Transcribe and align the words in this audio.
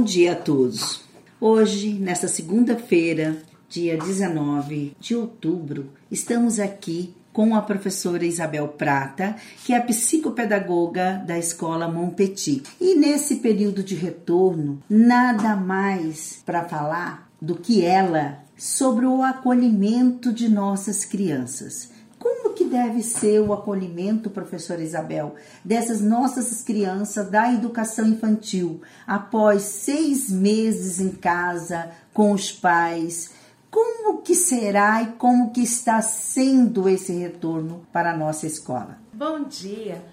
Bom 0.00 0.06
dia 0.06 0.32
a 0.32 0.34
todos. 0.34 1.02
Hoje, 1.38 1.92
nesta 1.92 2.26
segunda-feira, 2.26 3.36
dia 3.68 3.98
19 3.98 4.96
de 4.98 5.14
outubro, 5.14 5.90
estamos 6.10 6.58
aqui 6.58 7.14
com 7.34 7.54
a 7.54 7.60
professora 7.60 8.24
Isabel 8.24 8.66
Prata, 8.66 9.36
que 9.62 9.74
é 9.74 9.76
a 9.76 9.82
psicopedagoga 9.82 11.22
da 11.26 11.38
Escola 11.38 11.86
Montpetit. 11.86 12.62
E 12.80 12.94
nesse 12.94 13.36
período 13.36 13.82
de 13.82 13.94
retorno, 13.94 14.82
nada 14.88 15.54
mais 15.54 16.42
para 16.46 16.64
falar 16.64 17.30
do 17.38 17.56
que 17.56 17.84
ela 17.84 18.42
sobre 18.56 19.04
o 19.04 19.22
acolhimento 19.22 20.32
de 20.32 20.48
nossas 20.48 21.04
crianças. 21.04 21.90
Como 22.20 22.52
que 22.52 22.64
deve 22.66 23.02
ser 23.02 23.40
o 23.40 23.50
acolhimento, 23.50 24.28
professora 24.28 24.82
Isabel, 24.82 25.36
dessas 25.64 26.02
nossas 26.02 26.60
crianças 26.60 27.30
da 27.30 27.50
educação 27.50 28.06
infantil 28.06 28.82
após 29.06 29.62
seis 29.62 30.30
meses 30.30 31.00
em 31.00 31.12
casa 31.12 31.90
com 32.12 32.32
os 32.32 32.52
pais? 32.52 33.30
Como 33.70 34.20
que 34.20 34.34
será 34.34 35.02
e 35.02 35.12
como 35.12 35.50
que 35.50 35.62
está 35.62 36.02
sendo 36.02 36.90
esse 36.90 37.12
retorno 37.14 37.86
para 37.90 38.12
a 38.12 38.16
nossa 38.16 38.46
escola? 38.46 38.98
Bom 39.14 39.44
dia. 39.44 40.04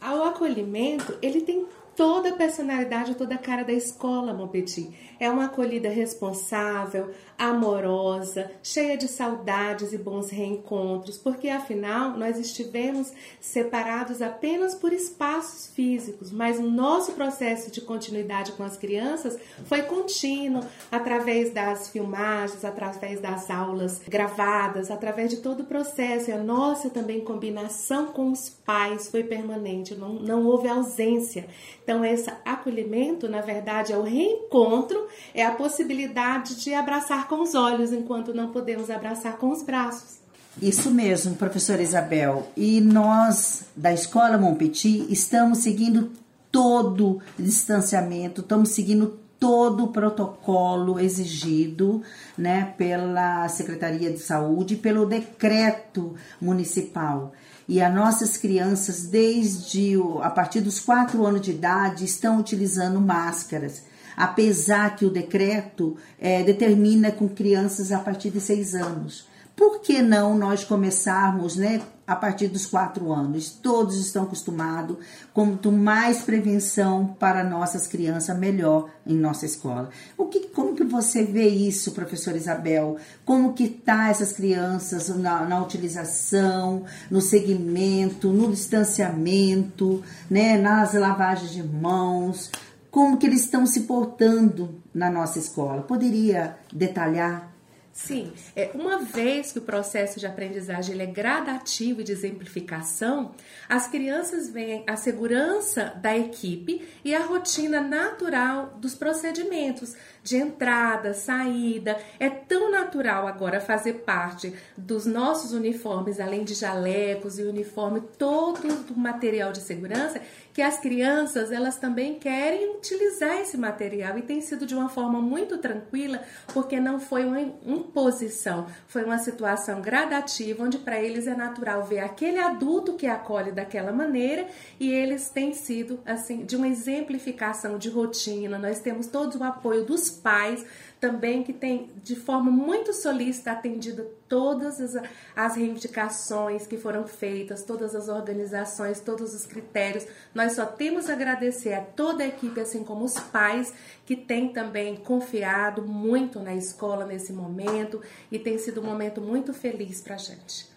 O 0.00 0.22
acolhimento, 0.22 1.18
ele 1.20 1.40
tem 1.40 1.66
toda 1.96 2.28
a 2.28 2.36
personalidade, 2.36 3.14
toda 3.14 3.34
a 3.34 3.38
cara 3.38 3.64
da 3.64 3.72
escola, 3.72 4.34
mon 4.34 4.48
petit. 4.48 4.92
É 5.18 5.30
uma 5.30 5.46
acolhida 5.46 5.88
responsável, 5.88 7.10
amorosa, 7.38 8.50
cheia 8.62 8.98
de 8.98 9.08
saudades 9.08 9.92
e 9.94 9.98
bons 9.98 10.30
reencontros, 10.30 11.16
porque 11.16 11.48
afinal 11.48 12.10
nós 12.10 12.38
estivemos 12.38 13.12
separados 13.40 14.20
apenas 14.20 14.74
por 14.74 14.92
espaços 14.92 15.68
físicos, 15.74 16.30
mas 16.30 16.58
o 16.58 16.70
nosso 16.70 17.12
processo 17.12 17.70
de 17.70 17.80
continuidade 17.80 18.52
com 18.52 18.62
as 18.62 18.76
crianças 18.76 19.38
foi 19.64 19.82
contínuo, 19.82 20.62
através 20.92 21.50
das 21.52 21.88
filmagens, 21.88 22.64
através 22.64 23.20
das 23.20 23.50
aulas 23.50 24.02
gravadas, 24.06 24.90
através 24.90 25.30
de 25.30 25.38
todo 25.38 25.60
o 25.60 25.66
processo. 25.66 26.30
E 26.30 26.32
a 26.32 26.42
nossa 26.42 26.90
também 26.90 27.20
combinação 27.20 28.08
com 28.08 28.30
os 28.30 28.50
pais 28.50 29.08
foi 29.08 29.24
permanente, 29.24 29.94
não, 29.94 30.14
não 30.14 30.44
houve 30.44 30.68
ausência. 30.68 31.46
Então, 31.86 32.04
esse 32.04 32.28
acolhimento, 32.44 33.28
na 33.28 33.40
verdade, 33.40 33.92
é 33.92 33.96
o 33.96 34.02
reencontro, 34.02 35.06
é 35.32 35.46
a 35.46 35.52
possibilidade 35.52 36.56
de 36.56 36.74
abraçar 36.74 37.28
com 37.28 37.40
os 37.40 37.54
olhos 37.54 37.92
enquanto 37.92 38.34
não 38.34 38.50
podemos 38.50 38.90
abraçar 38.90 39.38
com 39.38 39.52
os 39.52 39.62
braços. 39.62 40.18
Isso 40.60 40.90
mesmo, 40.90 41.36
professora 41.36 41.80
Isabel. 41.80 42.48
E 42.56 42.80
nós, 42.80 43.66
da 43.76 43.92
Escola 43.92 44.36
Montpetit, 44.36 45.06
estamos 45.12 45.58
seguindo 45.58 46.10
todo 46.50 47.22
o 47.38 47.42
distanciamento, 47.42 48.40
estamos 48.40 48.70
seguindo 48.70 49.20
todo 49.38 49.84
o 49.84 49.88
protocolo 49.88 50.98
exigido 50.98 52.02
né, 52.36 52.74
pela 52.76 53.48
Secretaria 53.48 54.10
de 54.10 54.18
Saúde, 54.18 54.76
pelo 54.76 55.06
decreto 55.06 56.14
municipal. 56.40 57.32
E 57.68 57.80
as 57.80 57.92
nossas 57.92 58.36
crianças, 58.36 59.06
desde 59.06 59.96
a 60.22 60.30
partir 60.30 60.60
dos 60.60 60.78
quatro 60.78 61.26
anos 61.26 61.40
de 61.40 61.50
idade, 61.50 62.04
estão 62.04 62.38
utilizando 62.38 63.00
máscaras, 63.00 63.82
apesar 64.16 64.94
que 64.94 65.04
o 65.04 65.10
decreto 65.10 65.96
é, 66.18 66.42
determina 66.44 67.10
com 67.10 67.28
crianças 67.28 67.90
a 67.90 67.98
partir 67.98 68.30
de 68.30 68.40
seis 68.40 68.74
anos. 68.74 69.26
Por 69.56 69.80
que 69.80 70.02
não 70.02 70.36
nós 70.36 70.64
começarmos, 70.64 71.56
né, 71.56 71.80
a 72.06 72.14
partir 72.14 72.48
dos 72.48 72.66
quatro 72.66 73.10
anos? 73.10 73.48
Todos 73.48 73.96
estão 73.96 74.24
acostumados. 74.24 74.98
Quanto 75.32 75.72
mais 75.72 76.20
prevenção 76.20 77.16
para 77.18 77.42
nossas 77.42 77.86
crianças, 77.86 78.38
melhor 78.38 78.90
em 79.06 79.14
nossa 79.14 79.46
escola. 79.46 79.88
O 80.14 80.26
que, 80.26 80.48
como 80.48 80.74
que 80.74 80.84
você 80.84 81.24
vê 81.24 81.48
isso, 81.48 81.92
professora 81.92 82.36
Isabel? 82.36 82.98
Como 83.24 83.54
que 83.54 83.66
tá 83.66 84.10
essas 84.10 84.30
crianças 84.30 85.08
na, 85.08 85.46
na 85.46 85.62
utilização, 85.62 86.84
no 87.10 87.22
segmento, 87.22 88.28
no 88.28 88.50
distanciamento, 88.50 90.02
né, 90.30 90.58
nas 90.58 90.92
lavagens 90.92 91.50
de 91.50 91.62
mãos? 91.62 92.50
Como 92.90 93.16
que 93.16 93.26
eles 93.26 93.40
estão 93.40 93.64
se 93.64 93.80
portando 93.80 94.82
na 94.92 95.10
nossa 95.10 95.38
escola? 95.38 95.80
Poderia 95.80 96.58
detalhar? 96.70 97.55
Sim, 97.96 98.30
é, 98.54 98.70
uma 98.74 98.98
vez 98.98 99.52
que 99.52 99.58
o 99.58 99.62
processo 99.62 100.20
de 100.20 100.26
aprendizagem 100.26 101.00
é 101.00 101.06
gradativo 101.06 102.02
e 102.02 102.04
de 102.04 102.12
exemplificação, 102.12 103.34
as 103.66 103.88
crianças 103.88 104.50
veem 104.50 104.84
a 104.86 104.96
segurança 104.96 105.94
da 105.96 106.14
equipe 106.14 106.86
e 107.02 107.14
a 107.14 107.24
rotina 107.24 107.80
natural 107.80 108.74
dos 108.78 108.94
procedimentos 108.94 109.96
de 110.22 110.36
entrada, 110.36 111.14
saída. 111.14 111.96
É 112.20 112.28
tão 112.28 112.70
natural 112.70 113.26
agora 113.26 113.60
fazer 113.60 113.94
parte 113.94 114.52
dos 114.76 115.06
nossos 115.06 115.52
uniformes, 115.52 116.20
além 116.20 116.44
de 116.44 116.52
jalecos 116.52 117.38
e 117.38 117.44
uniforme, 117.44 118.02
todo 118.18 118.92
o 118.94 118.98
material 118.98 119.52
de 119.52 119.60
segurança, 119.60 120.20
que 120.52 120.60
as 120.60 120.78
crianças 120.78 121.50
elas 121.50 121.78
também 121.78 122.18
querem 122.18 122.76
utilizar 122.76 123.40
esse 123.40 123.56
material 123.56 124.18
e 124.18 124.22
tem 124.22 124.40
sido 124.40 124.66
de 124.66 124.74
uma 124.74 124.88
forma 124.88 125.20
muito 125.20 125.58
tranquila, 125.58 126.20
porque 126.52 126.78
não 126.78 126.98
foi 126.98 127.24
uma 127.24 127.40
imposição, 127.86 128.66
foi 128.86 129.04
uma 129.04 129.18
situação 129.18 129.80
gradativa 129.80 130.64
onde 130.64 130.78
para 130.78 131.00
eles 131.00 131.26
é 131.26 131.34
natural 131.34 131.84
ver 131.84 132.00
aquele 132.00 132.38
adulto 132.38 132.94
que 132.94 133.06
acolhe 133.06 133.52
daquela 133.52 133.92
maneira 133.92 134.46
e 134.78 134.90
eles 134.90 135.28
têm 135.30 135.54
sido 135.54 136.00
assim 136.04 136.44
de 136.44 136.56
uma 136.56 136.68
exemplificação 136.68 137.78
de 137.78 137.88
rotina. 137.88 138.58
Nós 138.58 138.80
temos 138.80 139.06
todo 139.06 139.38
o 139.38 139.44
apoio 139.44 139.84
dos 139.84 140.10
pais 140.10 140.64
também 141.00 141.42
que 141.42 141.52
tem 141.52 141.90
de 142.02 142.16
forma 142.16 142.50
muito 142.50 142.92
solícita 142.92 143.52
atendido 143.52 144.06
todas 144.28 144.80
as, 144.80 145.02
as 145.34 145.56
reivindicações 145.56 146.66
que 146.66 146.78
foram 146.78 147.06
feitas, 147.06 147.62
todas 147.62 147.94
as 147.94 148.08
organizações, 148.08 149.00
todos 149.00 149.34
os 149.34 149.44
critérios. 149.44 150.06
Nós 150.34 150.54
só 150.54 150.64
temos 150.64 151.10
a 151.10 151.12
agradecer 151.12 151.74
a 151.74 151.82
toda 151.82 152.24
a 152.24 152.26
equipe, 152.26 152.60
assim 152.60 152.82
como 152.82 153.04
os 153.04 153.14
pais 153.14 153.72
que 154.06 154.16
têm 154.16 154.48
também 154.52 154.96
confiado 154.96 155.82
muito 155.82 156.40
na 156.40 156.54
escola 156.54 157.04
nesse 157.04 157.32
momento 157.32 158.00
e 158.32 158.38
tem 158.38 158.58
sido 158.58 158.80
um 158.80 158.84
momento 158.84 159.20
muito 159.20 159.52
feliz 159.52 160.00
para 160.00 160.14
a 160.14 160.18
gente. 160.18 160.68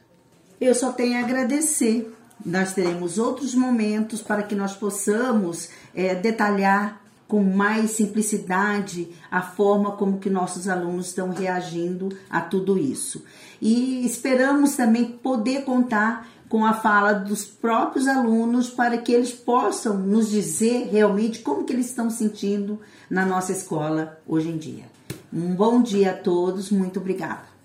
Eu 0.59 0.75
só 0.75 0.91
tenho 0.91 1.17
a 1.17 1.23
agradecer. 1.23 2.13
Nós 2.45 2.73
teremos 2.73 3.17
outros 3.17 3.53
momentos 3.53 4.21
para 4.21 4.43
que 4.43 4.55
nós 4.55 4.73
possamos 4.73 5.69
é, 5.93 6.15
detalhar 6.15 7.01
com 7.29 7.43
mais 7.43 7.91
simplicidade 7.91 9.07
a 9.29 9.39
forma 9.39 9.91
como 9.91 10.17
que 10.17 10.31
nossos 10.31 10.67
alunos 10.67 11.09
estão 11.09 11.29
reagindo 11.29 12.09
a 12.27 12.41
tudo 12.41 12.75
isso. 12.75 13.23
E 13.61 14.03
esperamos 14.03 14.75
também 14.75 15.05
poder 15.05 15.63
contar 15.63 16.27
com 16.49 16.65
a 16.65 16.73
fala 16.73 17.13
dos 17.13 17.45
próprios 17.45 18.07
alunos 18.07 18.71
para 18.71 18.97
que 18.97 19.13
eles 19.13 19.31
possam 19.31 19.95
nos 19.95 20.31
dizer 20.31 20.89
realmente 20.91 21.39
como 21.39 21.63
que 21.63 21.71
eles 21.71 21.85
estão 21.85 22.09
sentindo 22.09 22.79
na 23.07 23.23
nossa 23.23 23.51
escola 23.51 24.19
hoje 24.27 24.49
em 24.49 24.57
dia. 24.57 24.85
Um 25.31 25.53
bom 25.53 25.83
dia 25.83 26.09
a 26.11 26.17
todos, 26.17 26.71
muito 26.71 26.99
obrigada. 26.99 27.58